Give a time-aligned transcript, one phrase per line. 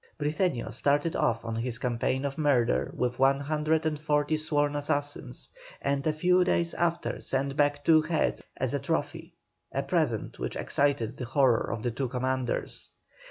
[0.19, 5.51] Briceño started off on his campaign of murder with one hundred and forty sworn assassins,
[5.79, 9.35] and a few days after sent back two heads as a trophy,
[9.71, 12.89] a present which excited the horror of the two commanders.